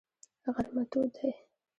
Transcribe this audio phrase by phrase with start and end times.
[0.53, 1.29] غرمه تود دی.